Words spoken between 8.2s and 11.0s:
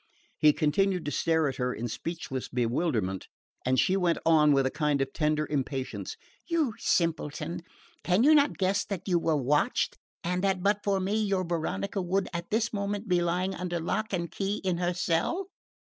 you not guess that you were watched, and that but for